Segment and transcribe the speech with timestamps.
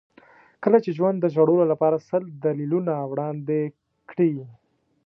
[0.63, 3.59] کله چې ژوند د ژړلو لپاره سل دلیلونه وړاندې
[4.09, 4.33] کړي.